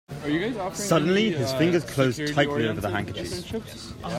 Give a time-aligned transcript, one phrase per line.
[0.73, 3.45] Suddenly his fingers closed tightly over the handkerchief.